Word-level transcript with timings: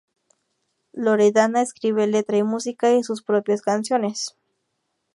Loredana 0.93 1.61
escribe 1.61 2.07
letra 2.07 2.35
y 2.37 2.41
música 2.41 2.87
de 2.89 3.03
sus 3.03 3.21
propias 3.21 3.61
canciones. 3.61 4.35